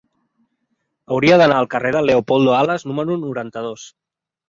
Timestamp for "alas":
2.65-2.89